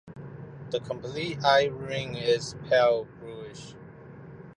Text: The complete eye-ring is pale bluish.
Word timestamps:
The 0.71 0.79
complete 0.79 1.37
eye-ring 1.45 2.15
is 2.15 2.55
pale 2.67 3.05
bluish. 3.19 3.75